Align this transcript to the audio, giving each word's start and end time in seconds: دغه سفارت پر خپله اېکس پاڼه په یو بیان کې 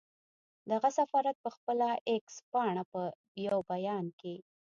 دغه 0.71 0.89
سفارت 0.99 1.35
پر 1.43 1.51
خپله 1.57 1.89
اېکس 2.09 2.35
پاڼه 2.51 2.83
په 2.91 3.01
یو 3.45 3.57
بیان 3.71 4.05
کې 4.19 4.35